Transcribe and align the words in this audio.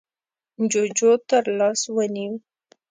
جُوجُو 0.71 1.11
تر 1.29 1.43
لاس 1.57 1.81
ونيو: 1.95 2.33